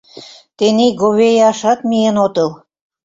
Тений 0.57 0.93
говеяшат 1.01 1.79
миен 1.89 2.15
отыл... 2.25 2.49